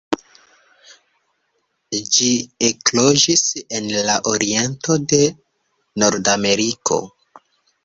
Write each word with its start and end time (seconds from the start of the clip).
Ĝi 2.15 2.29
ekloĝis 2.69 3.45
en 3.81 3.91
la 4.09 4.17
oriento 4.33 4.99
de 5.15 5.23
Nordameriko. 6.05 7.03